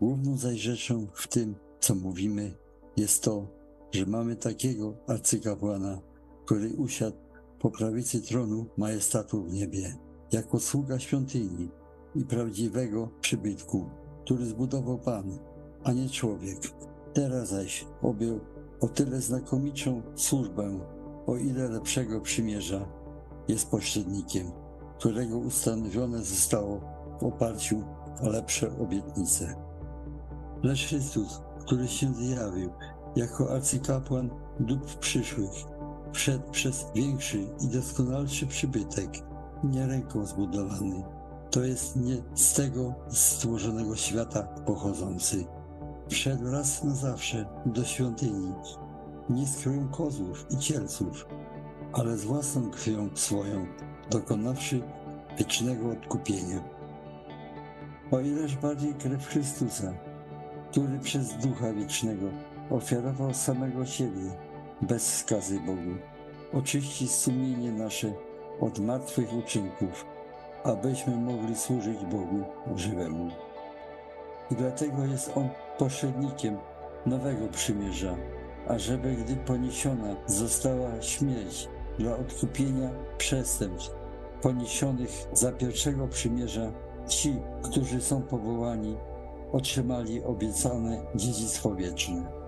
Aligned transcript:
Główną 0.00 0.36
zaś 0.36 0.60
rzeczą 0.60 1.06
w 1.12 1.28
tym, 1.28 1.54
co 1.80 1.94
mówimy, 1.94 2.54
jest 2.96 3.22
to, 3.22 3.46
że 3.92 4.06
mamy 4.06 4.36
takiego 4.36 4.94
arcykapłana, 5.06 6.00
który 6.44 6.76
usiadł 6.76 7.16
po 7.60 7.70
prawicy 7.70 8.22
tronu 8.22 8.66
majestatu 8.76 9.44
w 9.44 9.52
niebie, 9.52 9.96
jako 10.32 10.60
sługa 10.60 10.98
świątyni 10.98 11.68
i 12.14 12.24
prawdziwego 12.24 13.08
przybytku, 13.20 13.90
który 14.24 14.46
zbudował 14.46 14.98
Pan, 14.98 15.38
a 15.84 15.92
nie 15.92 16.08
człowiek. 16.08 16.58
Teraz 17.12 17.48
zaś 17.48 17.86
objął 18.02 18.40
o 18.80 18.88
tyle 18.88 19.20
znakomitszą 19.20 20.02
służbę, 20.14 20.80
o 21.26 21.36
ile 21.36 21.68
lepszego 21.68 22.20
przymierza 22.20 22.88
jest 23.48 23.70
pośrednikiem, 23.70 24.46
którego 24.98 25.38
ustanowione 25.38 26.18
zostało 26.18 26.80
w 27.20 27.24
oparciu 27.24 27.82
o 28.22 28.28
lepsze 28.28 28.78
obietnice. 28.78 29.56
Lecz 30.62 30.86
Chrystus, 30.86 31.40
który 31.60 31.88
się 31.88 32.14
zjawił 32.14 32.70
jako 33.16 33.52
arcykapłan 33.54 34.30
dóbr 34.60 34.98
przyszłych, 35.00 35.50
wszedł 36.12 36.50
przez 36.50 36.86
większy 36.94 37.38
i 37.60 37.68
doskonalszy 37.68 38.46
przybytek, 38.46 39.10
nie 39.64 39.86
ręką 39.86 40.26
zbudowany, 40.26 41.04
to 41.50 41.64
jest 41.64 41.96
nie 41.96 42.16
z 42.34 42.54
tego 42.54 42.94
stworzonego 43.08 43.96
świata 43.96 44.42
pochodzący. 44.42 45.44
Wszedł 46.08 46.50
raz 46.50 46.84
na 46.84 46.94
zawsze 46.94 47.46
do 47.66 47.84
świątyni, 47.84 48.52
nie 49.30 49.46
z 49.46 49.56
krwią 49.56 49.88
kozłów 49.88 50.46
i 50.50 50.58
cielców, 50.58 51.26
ale 51.92 52.16
z 52.16 52.24
własną 52.24 52.70
krwią 52.70 53.08
swoją, 53.14 53.66
dokonawszy 54.10 54.82
wiecznego 55.38 55.90
odkupienia. 55.90 56.64
O 58.10 58.20
ileż 58.20 58.56
bardziej 58.56 58.94
krew 58.94 59.26
Chrystusa, 59.26 59.92
który 60.76 60.98
przez 60.98 61.34
Ducha 61.34 61.72
Wiecznego 61.72 62.26
ofiarował 62.70 63.34
samego 63.34 63.86
siebie 63.86 64.30
bez 64.82 65.18
skazy 65.18 65.60
Bogu, 65.60 65.96
oczyści 66.52 67.08
sumienie 67.08 67.72
nasze 67.72 68.12
od 68.60 68.78
martwych 68.78 69.34
uczynków, 69.34 70.06
abyśmy 70.64 71.16
mogli 71.16 71.56
służyć 71.56 71.98
Bogu 71.98 72.44
żywemu. 72.74 73.30
I 74.50 74.54
dlatego 74.54 75.04
jest 75.04 75.32
On 75.36 75.48
pośrednikiem 75.78 76.56
nowego 77.06 77.48
przymierza, 77.48 78.16
ażeby 78.68 79.14
gdy 79.14 79.36
poniesiona 79.36 80.16
została 80.26 81.02
śmierć 81.02 81.68
dla 81.98 82.16
odkupienia 82.16 82.90
przestępstw 83.18 83.94
poniesionych 84.42 85.10
za 85.32 85.52
pierwszego 85.52 86.08
przymierza, 86.08 86.72
ci, 87.08 87.36
którzy 87.62 88.00
są 88.00 88.22
powołani, 88.22 88.96
otrzymali 89.52 90.24
obiecane 90.24 91.02
dziedzictwo 91.14 91.74
wieczne. 91.74 92.45